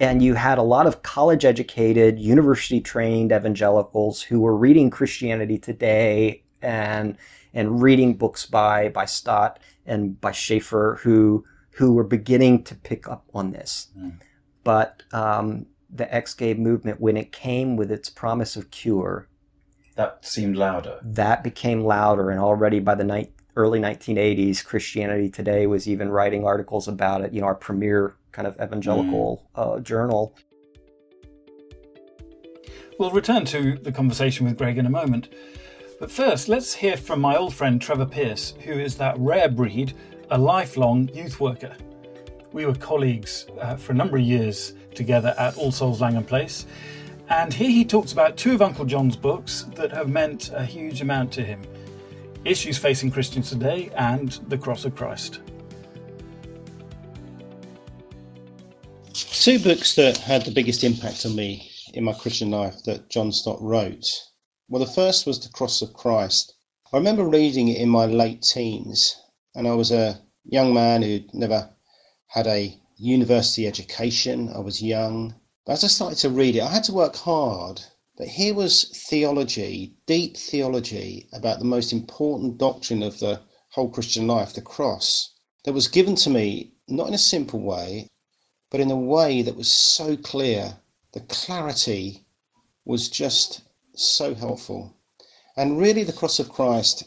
[0.00, 5.58] and you had a lot of college educated, university trained evangelicals who were reading Christianity
[5.58, 7.16] Today and
[7.54, 13.08] and reading books by by Stott and by Schaeffer who who were beginning to pick
[13.08, 13.88] up on this.
[13.96, 14.20] Mm.
[14.64, 19.28] But um, the ex-gay movement, when it came with its promise of cure,
[19.94, 20.98] that seemed louder.
[21.02, 26.44] That became louder, and already by the night, early 1980s, Christianity Today was even writing
[26.44, 27.32] articles about it.
[27.34, 29.76] You know, our premier kind of evangelical mm.
[29.76, 30.34] uh, journal.
[32.98, 35.34] We'll return to the conversation with Greg in a moment.
[35.98, 39.92] But first, let's hear from my old friend Trevor Pierce, who is that rare breed,
[40.30, 41.76] a lifelong youth worker.
[42.52, 46.66] We were colleagues uh, for a number of years together at All Souls Langham Place,
[47.28, 51.02] and here he talks about two of Uncle John's books that have meant a huge
[51.02, 51.60] amount to him
[52.48, 55.40] Issues Facing Christians Today and The Cross of Christ.
[59.12, 63.32] Two books that had the biggest impact on me in my Christian life that John
[63.32, 64.06] Stott wrote.
[64.66, 66.54] Well, the first was The Cross of Christ.
[66.90, 69.14] I remember reading it in my late teens,
[69.54, 71.68] and I was a young man who'd never
[72.28, 74.50] had a university education.
[74.54, 75.34] I was young.
[75.66, 77.82] But as I started to read it, I had to work hard.
[78.18, 84.26] But here was theology, deep theology about the most important doctrine of the whole Christian
[84.26, 88.08] life, the cross, that was given to me not in a simple way,
[88.70, 90.80] but in a way that was so clear.
[91.12, 92.26] The clarity
[92.84, 93.60] was just
[93.94, 94.96] so helpful.
[95.56, 97.04] And really, the cross of Christ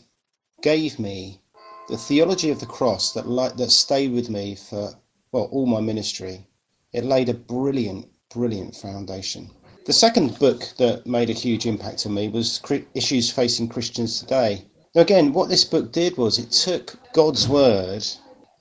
[0.62, 1.41] gave me
[1.89, 3.26] the theology of the cross that,
[3.58, 4.93] that stayed with me for,
[5.34, 6.47] well, all my ministry.
[6.93, 9.52] It laid a brilliant, brilliant foundation.
[9.84, 12.62] The second book that made a huge impact on me was
[12.94, 14.65] Issues Facing Christians Today.
[14.94, 18.06] Now, again, what this book did was it took God's word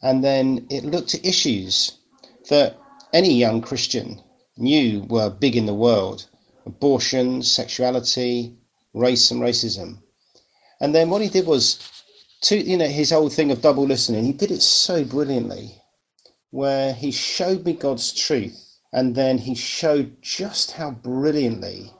[0.00, 1.98] and then it looked at issues
[2.48, 2.78] that
[3.12, 4.22] any young Christian
[4.56, 6.26] knew were big in the world
[6.64, 8.56] abortion, sexuality,
[8.94, 9.98] race, and racism.
[10.80, 11.80] And then what he did was
[12.42, 14.24] to you know his whole thing of double listening.
[14.24, 15.82] He did it so brilliantly,
[16.50, 21.92] where he showed me God's truth, and then he showed just how brilliantly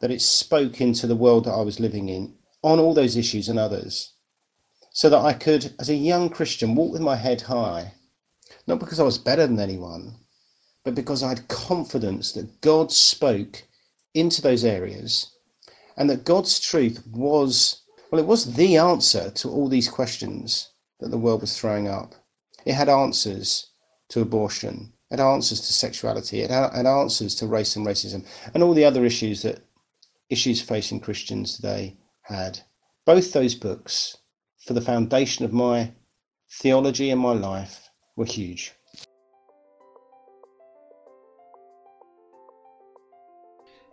[0.00, 3.48] that it spoke into the world that I was living in on all those issues
[3.48, 4.12] and others,
[4.92, 7.94] so that I could, as a young Christian, walk with my head high,
[8.66, 10.16] not because I was better than anyone,
[10.84, 13.64] but because I had confidence that God spoke
[14.14, 15.30] into those areas
[15.96, 21.10] and that God's truth was, well, it was the answer to all these questions that
[21.10, 22.14] the world was throwing up.
[22.64, 23.66] It had answers
[24.08, 28.64] to abortion, it had answers to sexuality, it had answers to race and racism, and
[28.64, 29.60] all the other issues that
[30.28, 32.58] issues facing Christians today had.
[33.06, 34.16] Both those books,
[34.66, 35.92] for the foundation of my
[36.50, 38.72] theology and my life, were huge.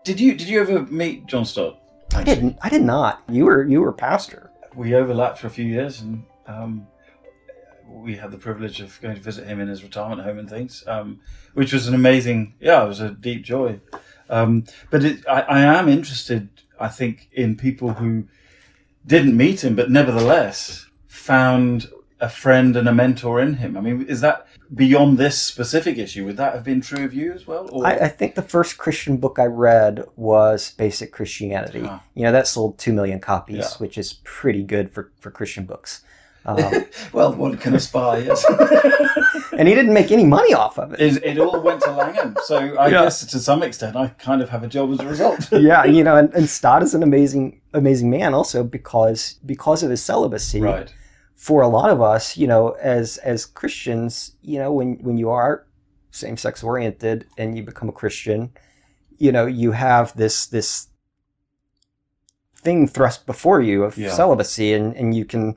[0.03, 1.79] Did you did you ever meet John Stott?
[2.15, 2.57] I didn't.
[2.63, 3.21] I did not.
[3.29, 4.49] You were you were pastor.
[4.73, 6.87] We overlapped for a few years, and um,
[7.91, 10.83] we had the privilege of going to visit him in his retirement home and things,
[10.87, 11.19] um,
[11.53, 12.55] which was an amazing.
[12.59, 13.79] Yeah, it was a deep joy.
[14.29, 16.49] Um, but it, I, I am interested.
[16.79, 18.27] I think in people who
[19.05, 23.75] didn't meet him, but nevertheless found a friend and a mentor in him.
[23.75, 26.23] I mean, is that beyond this specific issue?
[26.25, 27.67] Would that have been true of you as well?
[27.71, 27.85] Or?
[27.85, 31.81] I, I think the first Christian book I read was Basic Christianity.
[31.83, 32.03] Ah.
[32.13, 33.77] You know, that sold two million copies, Yeah.
[33.79, 36.03] which is pretty good for, for Christian books.
[36.45, 38.21] Um, well, one can aspire.
[38.21, 38.43] Yes,
[39.57, 40.99] and he didn't make any money off of it.
[40.99, 43.03] it, it all went to Langham, so I Yeah.
[43.03, 45.49] guess to some extent I kind of have a job as a result.
[45.51, 49.89] yeah, you know, and, and Stott is an amazing, amazing man also because because of
[49.91, 50.61] his celibacy.
[50.61, 50.93] right.
[51.35, 55.29] For a lot of us, you know, as as Christians, you know, when when you
[55.31, 55.65] are
[56.11, 58.51] same sex oriented and you become a Christian,
[59.17, 60.87] you know, you have this this
[62.63, 64.11] thing thrust before you of Yeah.
[64.11, 65.55] celibacy, and and you can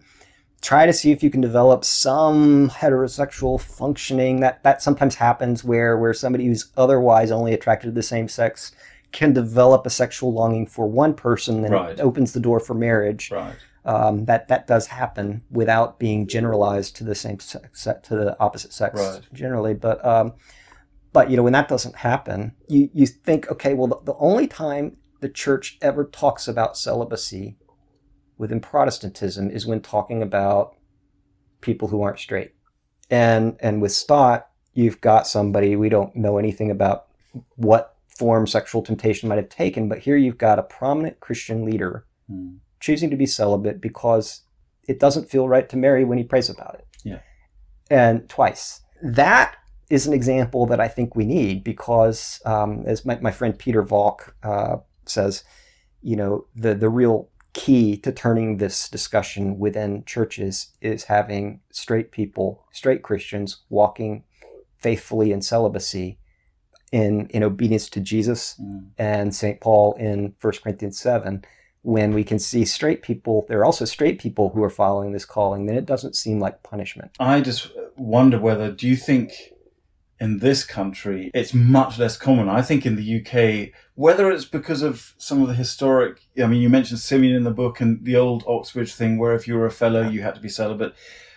[0.64, 5.98] try to see if you can develop some heterosexual functioning that that sometimes happens where
[5.98, 8.72] where somebody who's otherwise only attracted to the same sex
[9.12, 11.92] can develop a sexual longing for one person and Right.
[11.92, 13.55] it opens the door for marriage Right.
[13.85, 18.72] um, that that does happen without being generalized to the same sex to the opposite
[18.72, 19.20] sex Right.
[19.35, 20.33] generally but um,
[21.12, 24.46] but you know when that doesn't happen you you think okay well the, the only
[24.46, 27.57] time the church ever talks about celibacy
[28.38, 30.77] within Protestantism is when talking about
[31.61, 32.53] people who aren't straight
[33.11, 37.07] and and with Stott you've got somebody we don't know anything about
[37.57, 42.07] what form sexual temptation might have taken but here you've got a prominent Christian leader
[42.29, 42.57] Hmm.
[42.81, 44.42] choosing to be celibate because
[44.88, 46.87] it doesn't feel right to marry when he prays about it.
[47.03, 47.20] Yeah.
[47.90, 48.81] And twice.
[49.03, 49.57] That
[49.90, 53.83] is an example that I think we need because, um, as my, my friend Peter
[53.83, 55.44] Valk uh, says,
[56.01, 62.11] you know, the, the real key to turning this discussion within churches is having straight
[62.11, 64.25] people, straight Christians, walking
[64.79, 66.19] faithfully in celibacy
[66.93, 68.90] in, in obedience to Jesus Mm.
[68.99, 69.61] and St.
[69.61, 71.45] Paul in 1 Corinthians 7,
[71.83, 75.25] when we can see straight people, there are also straight people who are following this
[75.25, 77.11] calling, then it doesn't seem like punishment.
[77.19, 79.33] I just wonder whether, do you think
[80.20, 82.48] in this country it's much less common?
[82.48, 86.61] I think in the UK, whether it's because of some of the historic, I mean,
[86.61, 89.66] you mentioned Simeon in the book and the old Oxbridge thing where if you were
[89.66, 90.94] a fellow, you had to be celibate.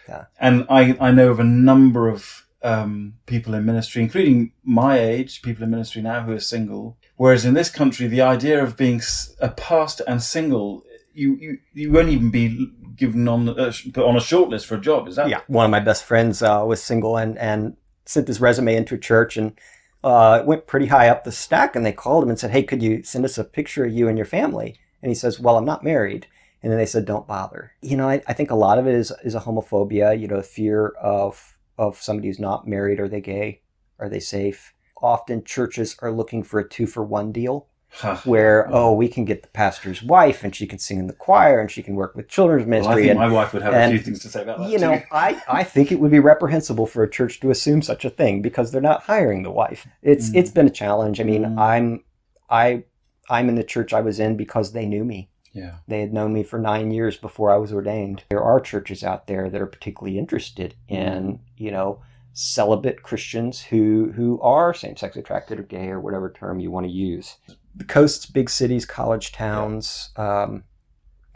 [0.07, 0.25] Yeah.
[0.39, 5.41] And I, I know of a number of um, people in ministry, including my age,
[5.41, 6.97] people in ministry now who are single.
[7.15, 9.01] Whereas in this country, the idea of being
[9.39, 14.15] a pastor and single, you, you, you won't even be given on, uh, put on
[14.15, 15.07] a shortlist for a job.
[15.07, 18.41] Is that Yeah, one of my best friends uh, was single and, and sent his
[18.41, 19.59] resume into a church and
[20.03, 21.75] uh, it went pretty high up the stack.
[21.75, 24.07] And they called him and said, Hey, could you send us a picture of you
[24.07, 24.79] and your family?
[25.01, 26.27] And he says, Well, I'm not married.
[26.63, 27.73] And then they said, Don't bother.
[27.81, 30.41] You know, I, I think a lot of it is, is a homophobia, you know,
[30.41, 32.99] fear of, of somebody who's not married.
[32.99, 33.61] Are they gay?
[33.99, 34.73] Are they safe?
[35.01, 37.67] Often churches are looking for a two for one deal
[37.99, 38.21] Ha.
[38.25, 41.59] where, oh, we can get the pastor's wife and she can sing in the choir
[41.59, 43.01] and she can work with children's Well, I ministry.
[43.03, 44.69] think and, my wife would have a few things to say about that.
[44.69, 45.01] you know.
[45.11, 48.41] I, I think it would be reprehensible for a church to assume such a thing
[48.41, 49.87] because they're not hiring the wife.
[50.03, 50.35] It's Mm.
[50.35, 51.19] it's been a challenge.
[51.19, 51.57] I mean, Mm.
[51.59, 52.03] I'm
[52.49, 52.83] I
[53.29, 55.29] I'm in the church I was in because they knew me.
[55.53, 58.23] yeah, They had known me for nine years before I was ordained.
[58.29, 62.01] There are churches out there that are particularly interested in, you know,
[62.33, 66.85] celibate Christians who who are same sex attracted or gay or whatever term you want
[66.85, 67.37] to use.
[67.77, 70.63] The coasts, big cities, college towns, um,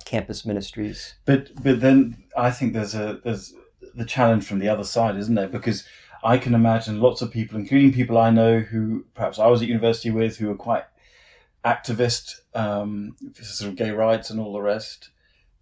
[0.05, 1.15] campus ministries.
[1.25, 3.53] but but then I think there's a there's
[3.93, 5.47] the challenge from the other side, isn't there?
[5.47, 5.85] Because
[6.23, 9.67] I can imagine lots of people, including people I know who perhaps I was at
[9.67, 10.85] university with, who are quite
[11.65, 15.09] activist, um, sort of gay rights and all the rest,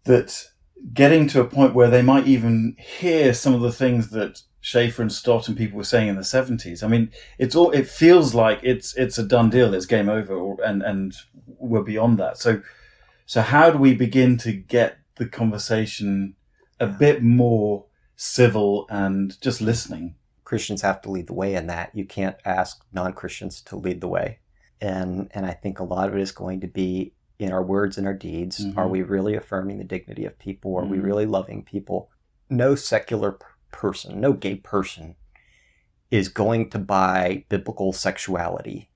[0.06, 0.50] that
[0.94, 5.02] getting to a point where they might even hear some of the things that Schaeffer
[5.02, 6.84] and Stott and people were saying in the seventies.
[6.84, 7.72] I mean, it's all.
[7.72, 9.74] It feels like it's it's a done deal.
[9.74, 11.16] It's game over, or, and and
[11.58, 12.38] we're beyond that.
[12.38, 12.62] So,
[13.26, 16.36] so how do we begin to get the conversation
[16.80, 20.16] a bit more civil and just listening?
[20.44, 21.90] Christians have to lead the way in that.
[21.96, 24.38] You can't ask non-Christians to lead the way,
[24.80, 27.98] and and I think a lot of it is going to be in our words
[27.98, 28.64] and our deeds.
[28.64, 28.78] Mhm.
[28.78, 30.78] Are we really affirming the dignity of people?
[30.78, 31.04] Are we Mhm.
[31.04, 32.10] really loving people?
[32.50, 33.32] No secular
[33.72, 35.16] person, no gay person
[36.12, 38.90] is going to buy biblical sexuality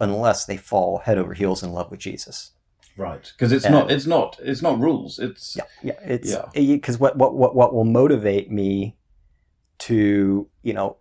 [0.00, 2.52] unless they fall head over heels in love with Jesus.
[2.96, 3.90] Right, because it's And- not.
[3.90, 4.38] It's not.
[4.42, 5.18] It's not rules.
[5.18, 5.98] It's Yeah, yeah.
[6.02, 6.46] It's Yeah.
[6.54, 8.96] Eh, because what, what what what will motivate me
[9.78, 10.96] to you know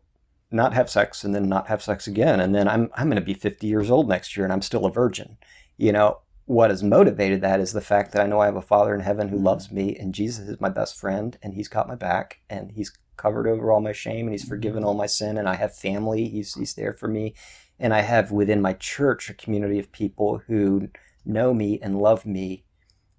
[0.52, 3.26] not have sex and then not have sex again, and then I'm I'm going to
[3.26, 5.38] be 50 years old next year and I'm still a virgin.
[5.78, 8.62] You know what has motivated that is the fact that I know I have a
[8.62, 11.88] Father in heaven who loves me, and Jesus is my best friend, and He's got
[11.88, 15.38] my back, and He's covered over all my shame, and He's forgiven all my sin,
[15.38, 16.28] and I have family.
[16.28, 17.34] He's He's there for me,
[17.80, 20.90] and I have within my church a community of people who
[21.26, 22.64] know me and love me.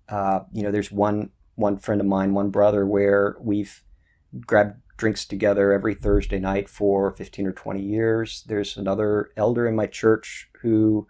[0.09, 3.83] Uh, you know, there's one one friend of mine, one brother, where we've
[4.47, 8.45] grabbed drinks together every Thursday night for 15 or 20 years.
[8.47, 11.07] There's another elder in my church who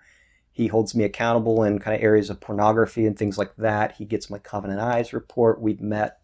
[0.57, 3.93] he holds me accountable in kind of areas of pornography and things like that.
[3.93, 5.61] He gets my Covenant Eyes report.
[5.61, 6.21] We've met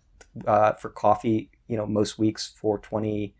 [0.46, 3.34] uh, for coffee, you know, most weeks for 20,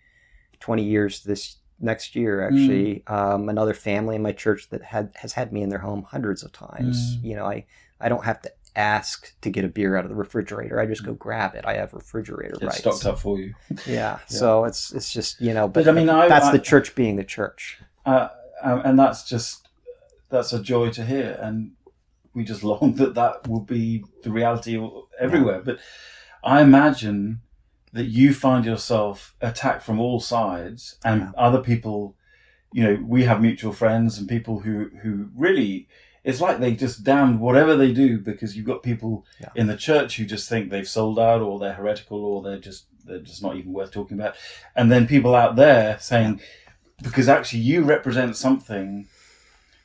[0.61, 3.02] 20 years this next year, actually.
[3.07, 6.42] Um, another family in my church that had has had me in their home hundreds
[6.42, 7.16] of times.
[7.16, 7.24] Mm.
[7.24, 7.64] You know, I,
[7.98, 10.78] I don't have to ask to get a beer out of the refrigerator.
[10.78, 11.64] I just go grab it.
[11.64, 12.78] I have refrigerator it's rights.
[12.81, 13.55] stocked up for you.
[13.87, 14.18] Yeah.
[14.26, 16.94] So it's it's just you know, but, But, I mean, I- that's I- the church
[16.94, 17.78] being the church.
[18.05, 18.28] uh,
[18.62, 19.68] um, and that's just
[20.33, 21.73] that's a joy to hear and
[22.35, 24.75] we just long that that will be the reality
[25.21, 25.79] everywhere but
[26.42, 27.40] i imagine
[27.92, 31.31] that you find yourself attacked from all sides and Yeah.
[31.37, 32.16] other people
[32.73, 35.87] you know we have mutual friends and people who who really
[36.25, 39.49] it's like they just damn whatever they do because you've got people Yeah.
[39.55, 42.87] in the church who just think they've sold out or they're heretical or they're just
[43.05, 44.37] they're just not even worth talking about
[44.75, 46.40] and then people out there saying
[47.03, 49.07] because actually you represent something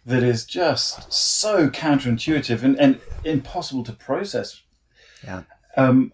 [0.07, 4.61] that is just so counterintuitive and, and impossible to process.
[5.21, 5.43] Yeah.
[5.75, 6.13] Um,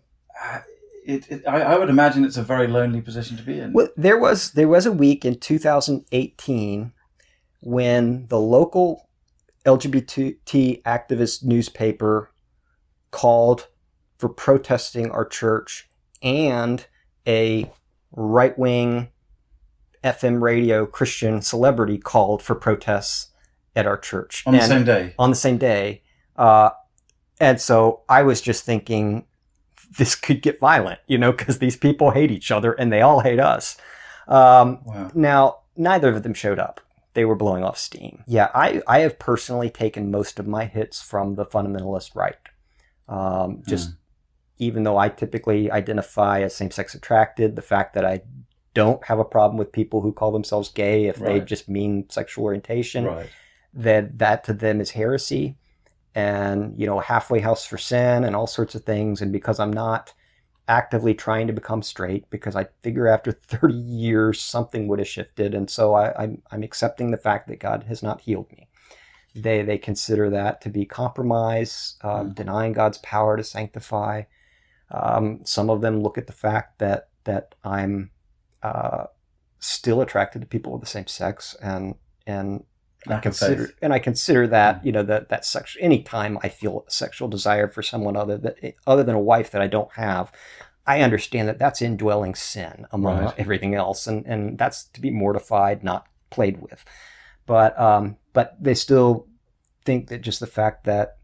[1.06, 3.72] it, it, I, I would imagine it's a very lonely position to be in.
[3.72, 6.92] Well, there was there was a week in 2018
[7.62, 9.08] when the local
[9.64, 12.32] LGBT activist newspaper
[13.12, 13.68] called
[14.18, 15.88] for protesting our church,
[16.24, 16.86] and
[17.28, 17.72] a
[18.12, 19.10] right wing
[20.04, 23.33] FM radio Christian celebrity called for protests
[23.76, 25.14] at our church on the same day.
[25.18, 26.02] on the same day.
[26.36, 26.70] Uh,
[27.40, 29.26] and so I was just thinking
[29.98, 33.20] this could get violent, you know, because these people hate each other and they all
[33.22, 33.78] hate us.
[34.28, 35.12] Um, Wow.
[35.14, 36.82] now, neither of them showed up.
[37.14, 38.24] They were blowing off steam.
[38.26, 42.36] Yeah, I, I have personally taken most of my hits from the fundamentalist right.
[43.08, 43.92] Um, just
[44.58, 48.22] even though I typically identify as same sex attracted, the fact that I
[48.74, 52.46] don't have a problem with people who call themselves gay if they just mean sexual
[52.46, 53.30] orientation Right.
[53.74, 55.58] That that to them is heresy
[56.16, 59.22] and you know halfway house for sin and all sorts of things.
[59.22, 60.14] And because i'm not
[60.70, 65.54] actively trying to become straight because i figure after 30 years something would have shifted.
[65.56, 68.70] And so I, I'm, I'm accepting the fact that god has not healed me.
[69.36, 72.36] They they consider that to be compromise um, Mm.
[72.36, 74.24] denying god's power to sanctify.
[74.92, 78.12] Um, some of them look at the fact that that i'm
[78.64, 79.06] uh,
[79.60, 81.96] still attracted to people of the same sex and
[82.28, 82.66] and
[83.08, 83.76] I consider faith.
[83.82, 87.68] and I consider that you know that that sexual anytime I feel a sexual desire
[87.68, 90.32] for someone other that other than a wife that I don't have,
[90.88, 93.34] I understand that that's indwelling sin among Right.
[93.38, 96.84] everything else, and and that's to be mortified, not played with.
[97.46, 99.28] But um, but they still
[99.86, 101.18] think that just the fact that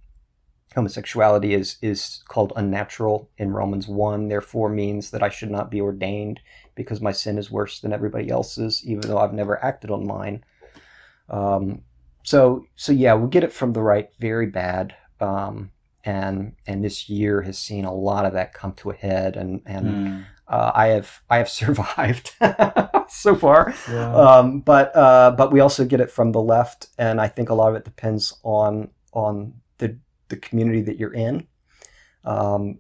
[0.76, 5.82] homosexuality is is called unnatural in Romans one, therefore means that I should not be
[5.82, 6.39] ordained
[6.76, 10.44] because my sin is worse than everybody else's, even though I've never acted on mine.
[11.30, 11.82] Um,
[12.24, 14.96] so so yeah, we get it from the right, very bad.
[15.20, 15.72] Um,
[16.06, 19.62] and and this year has seen a lot of that come to a head, and
[19.65, 20.26] and Mm.
[20.48, 22.32] uh, I have I have survived
[23.10, 23.74] so far.
[23.92, 24.13] Yeah.
[24.15, 27.54] Um, but uh, but we also get it from the left, and I think a
[27.54, 29.98] lot of it depends on on the
[30.30, 31.48] the community that you're in.
[32.23, 32.80] Um,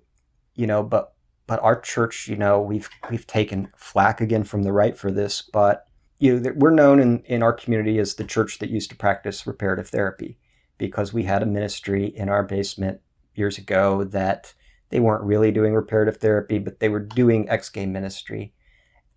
[0.55, 1.13] you know, but
[1.47, 5.41] but our church, you know, we've we've taken flack again from the right for this,
[5.41, 5.87] but
[6.19, 8.95] you know, that we're known in in our community as the church that used to
[8.95, 10.37] practice reparative therapy
[10.77, 13.01] because we had a ministry in our basement
[13.35, 14.53] years ago that
[14.89, 18.53] They weren't really doing reparative therapy, but they were doing ex gay ministry.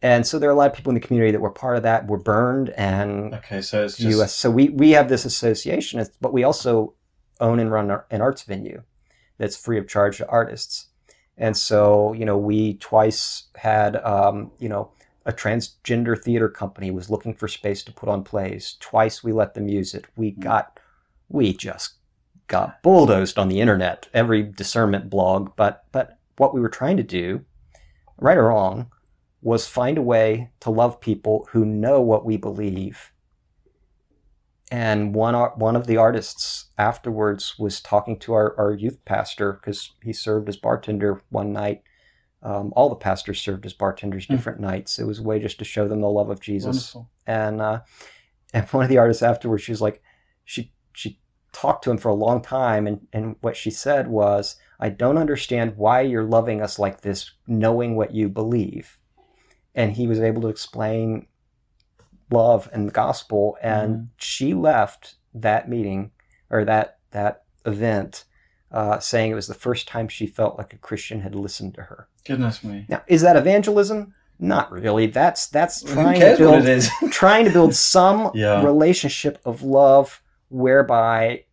[0.03, 1.85] And so there are a lot of people in the community that were part of
[1.85, 4.35] that, were burned, and Okay, so it's just US.
[4.35, 6.95] So we, we have this association, but we also
[7.41, 8.83] own and run an arts venue
[9.39, 10.89] that's free of charge to artists.
[11.39, 14.93] And so, you know, we twice had, um, you know,
[15.25, 18.77] a transgender theater company was looking for space to put on plays.
[18.81, 20.07] Twice we let them use it.
[20.17, 20.41] We hmm.
[20.41, 20.81] got,
[21.29, 21.95] we just
[22.49, 25.55] got bulldozed on the internet, every discernment blog.
[25.57, 27.45] But, but what we were trying to do,
[28.19, 28.91] right or wrong,
[29.43, 33.13] was find a way to love people who know what we believe.
[34.71, 39.93] And one one of the artists afterwards was talking to our, our youth pastor because
[40.03, 41.83] he served as bartender one night.
[42.43, 44.35] Um, all the pastors served as bartenders Hmm.
[44.35, 44.99] different nights.
[44.99, 47.11] It was a way just to show them the love of Jesus wonderful.
[47.27, 47.81] and uh,
[48.55, 50.03] and one of the artists afterwards, she was like,
[50.45, 51.21] she she
[51.53, 55.19] talked to him for a long time, and and what she said was, I don't
[55.19, 58.99] understand why you're loving us like this, knowing what you believe,
[59.75, 61.27] and he was able to explain
[62.31, 64.09] love and the gospel, and Mhm.
[64.17, 66.11] she left that meeting
[66.51, 68.25] or that that event.
[68.71, 71.83] Uh, saying it was the first time she felt like a Christian had listened to
[71.83, 72.09] her.
[72.25, 72.87] Goodness me.
[72.89, 74.15] Now, is that evangelism?
[74.39, 75.07] Not really.
[75.07, 76.91] That's that's trying to build what it is?
[77.11, 78.65] trying to build some Yeah.
[78.65, 81.45] relationship of love whereby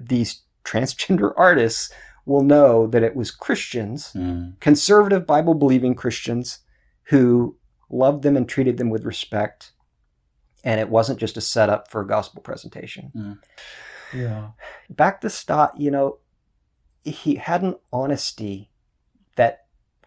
[0.00, 1.90] these transgender artists
[2.26, 4.58] will know that it was Christians, Mm.
[4.60, 6.60] conservative Bible believing Christians,
[7.04, 7.56] who
[7.90, 9.72] loved them and treated them with respect.
[10.64, 13.38] And it wasn't just a setup for a gospel presentation.
[14.14, 14.50] Yeah.
[14.88, 16.18] Back to Stott, you know,
[17.04, 18.70] he had an honesty
[19.36, 19.63] that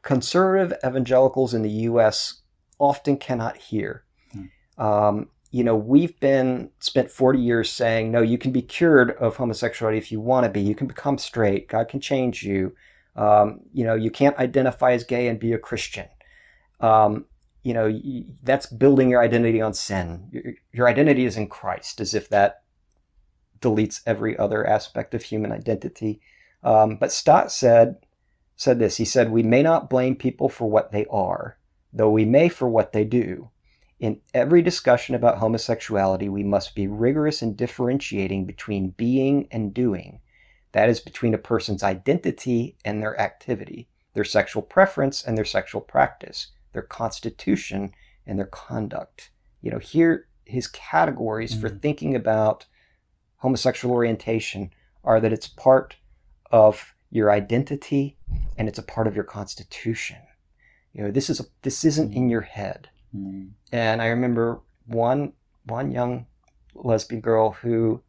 [0.08, 2.42] conservative evangelicals in the U.S.
[2.80, 4.06] often cannot hear.
[4.78, 9.36] Um, you know, we've been spent 40 years saying, no, you can be cured of
[9.36, 10.62] homosexuality if you want to be.
[10.62, 11.68] You can become straight.
[11.68, 12.74] God can change you.
[13.18, 16.08] Um, you know, you can't identify as gay and be a Christian.
[16.80, 17.26] Um,
[17.64, 20.30] you know, y- that's building your identity on sin.
[20.32, 22.62] Your, your identity is in Christ, as if that
[23.60, 26.22] deletes every other aspect of human identity.
[26.64, 27.98] Um, but Stott said
[28.58, 28.98] said this.
[28.98, 31.58] He said, "We may not blame people for what they are,
[31.94, 33.50] though we may for what they do.
[34.00, 40.20] In every discussion about homosexuality, we must be rigorous in differentiating between being and doing.
[40.74, 45.82] That is between a person's identity and their activity, their sexual preference and their sexual
[45.82, 47.92] practice, their constitution
[48.28, 49.32] and their conduct.
[49.62, 51.82] You know, here his categories for Mhm.
[51.82, 52.66] thinking about
[53.38, 54.72] homosexual orientation
[55.04, 55.96] are that it's part
[56.52, 58.18] of your identity
[58.58, 60.18] and it's a part of your constitution.
[60.94, 62.90] You know, this is a, this isn't in your head.
[63.16, 63.52] Mm.
[63.72, 65.34] And I remember one
[65.66, 66.26] one young
[66.74, 68.02] lesbian girl who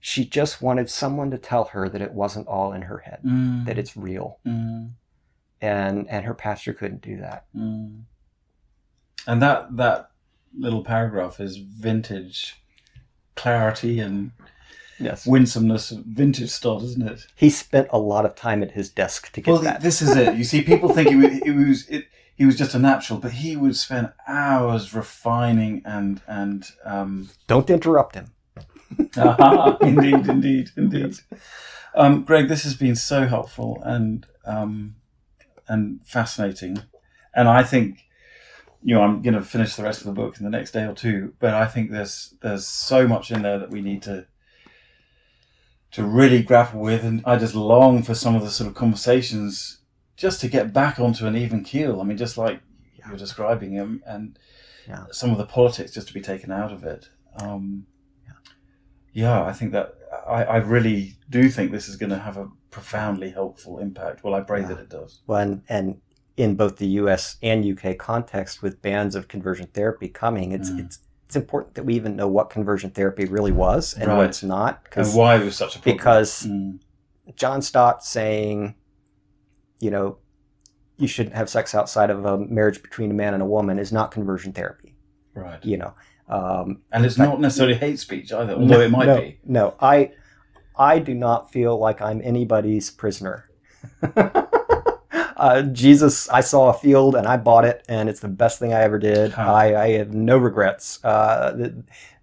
[0.00, 3.66] she just wanted someone to tell her that it wasn't all in her head, Mm.
[3.66, 4.38] that it's real.
[4.46, 4.92] Mm.
[5.60, 7.46] And and her pastor couldn't do that.
[7.56, 8.02] Mm.
[9.26, 10.10] And that that
[10.56, 12.62] little paragraph is vintage
[13.34, 14.32] clarity and
[15.00, 15.26] Yes.
[15.26, 17.26] winsomeness, vintage Stott, isn't it?
[17.36, 19.80] He spent a lot of time at his desk to get Well, that.
[19.80, 20.34] this is it.
[20.36, 23.32] You see, people think he was, he was it, he was just a natural, but
[23.32, 28.26] he would spend hours refining and and um, Don't interrupt him.
[29.16, 31.14] Aha, indeed, indeed, indeed.
[31.94, 34.96] Um, Greg, this has been so helpful and um,
[35.68, 36.78] and fascinating,
[37.34, 37.98] and I think
[38.82, 40.84] you know I'm going to finish the rest of the book in the next day
[40.84, 41.34] or two.
[41.38, 44.26] But I think there's there's so much in there that we need to
[45.92, 49.78] to really grapple with, and I just long for some of the sort of conversations
[50.16, 52.00] just to get back onto an even keel.
[52.00, 52.60] I mean, just like
[53.06, 54.38] you're describing him, and
[54.88, 55.04] Yeah.
[55.12, 57.08] some of the politics just to be taken out of it.
[57.36, 57.86] Um,
[59.12, 59.94] yeah, I think that
[60.26, 64.22] I, I really do think this is going to have a profoundly helpful impact.
[64.22, 64.68] Well, I pray Yeah.
[64.68, 65.20] that it does.
[65.26, 66.00] Well, and, and
[66.36, 67.36] in both the U.S.
[67.42, 67.94] and U.K.
[67.94, 70.80] context, with bans of conversion therapy coming, it's Mm.
[70.84, 70.98] it's
[71.28, 74.16] it's important that we even know what conversion therapy really was and Right.
[74.16, 75.96] what's not, And because why it was such a problem.
[75.96, 76.78] because Mm,
[77.36, 78.74] John Stott saying,
[79.78, 80.16] you know,
[80.96, 83.92] you shouldn't have sex outside of a marriage between a man and a woman is
[83.92, 84.94] not conversion therapy.
[85.34, 85.94] right, You know,
[86.30, 89.38] um, and it's not necessarily hate speech either, although it might no, be.
[89.44, 90.12] No, I
[90.78, 93.44] I do not feel like I'm anybody's prisoner.
[95.38, 98.74] uh, Jesus, I saw a field and I bought it, and it's the best thing
[98.74, 99.32] I ever did.
[99.32, 99.42] Huh.
[99.42, 101.02] I, I have no regrets.
[101.04, 101.72] Uh, th-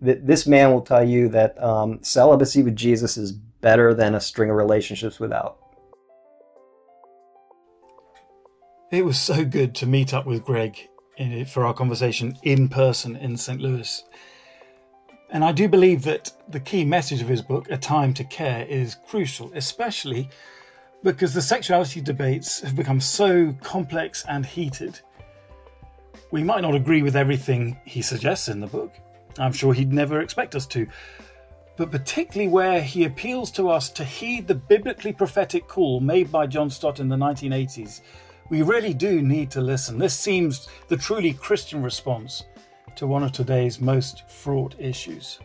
[0.03, 4.19] th- this man will tell you that um, celibacy with Jesus is better than a
[4.19, 5.57] string of relationships without.
[8.91, 10.77] It was so good to meet up with Greg
[11.17, 13.61] in, for our conversation in person in St.
[13.61, 14.03] Louis.
[15.31, 18.65] And I do believe that the key message of his book, A Time to Care,
[18.65, 20.29] is crucial, especially
[21.05, 24.99] because the sexuality debates have become so complex and heated.
[26.31, 28.91] We might not agree with everything he suggests in the book.
[29.37, 30.87] I'm sure he'd never expect us to.
[31.77, 36.47] But particularly where he appeals to us to heed the biblically prophetic call made by
[36.47, 38.01] John Stott in the 1980s,
[38.49, 39.99] we really do need to listen.
[39.99, 42.45] This seems the truly Christian response
[42.95, 45.37] to one of today's most fraught issues.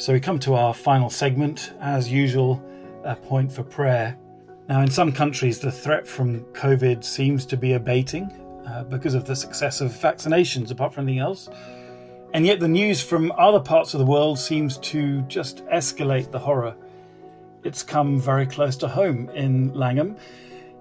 [0.00, 2.64] So we come to our final segment, as usual,
[3.04, 4.16] a point for prayer.
[4.66, 8.24] Now, in some countries, the threat from COVID seems to be abating
[8.66, 11.50] uh, because of the success of vaccinations, apart from anything else.
[12.32, 16.38] And yet, the news from other parts of the world seems to just escalate the
[16.38, 16.74] horror.
[17.62, 20.16] It's come very close to home in Langham.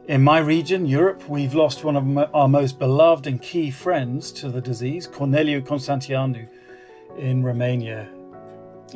[0.08, 4.48] In my region, Europe, we've lost one of our most beloved and key friends to
[4.48, 6.48] the disease, Corneliu Constantineanu,
[7.18, 8.08] in Romania.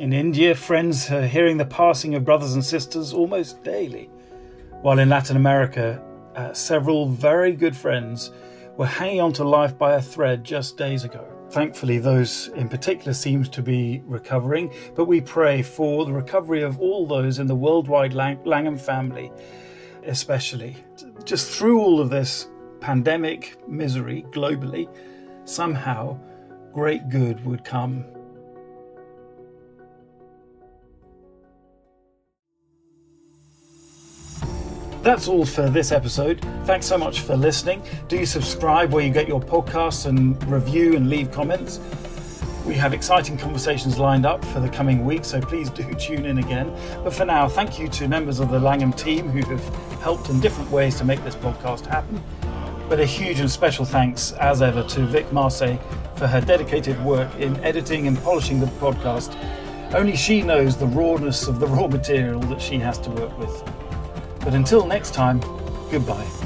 [0.00, 4.10] In India, friends are hearing the passing of brothers and sisters almost daily.
[4.82, 6.02] While in Latin America,
[6.34, 8.32] uh, several very good friends
[8.76, 11.24] were hanging on to life by a thread just days ago.
[11.50, 16.80] Thankfully, those in particular seems to be recovering, but we pray for the recovery of
[16.80, 19.30] all those in the worldwide Lang- Langham family,
[20.02, 20.76] especially.
[21.24, 22.48] Just through all of this
[22.80, 24.88] pandemic misery globally,
[25.44, 26.18] somehow
[26.72, 28.04] great good would come
[35.04, 36.40] That's all for this episode.
[36.64, 37.82] Thanks so much for listening.
[38.08, 41.78] Do subscribe where you get your podcasts and review and leave comments.
[42.64, 46.38] We have exciting conversations lined up for the coming week, so please do tune in
[46.38, 46.74] again.
[47.04, 50.40] But for now, thank you to members of the Langham team who have helped in
[50.40, 52.24] different ways to make this podcast happen.
[52.88, 55.76] But a huge and special thanks, as ever, to Vic Marseille
[56.16, 59.36] for her dedicated work in editing and polishing the podcast.
[59.92, 63.83] Only she knows the rawness of the raw material that she has to work with.
[64.44, 65.40] But until next time,
[65.90, 66.43] goodbye.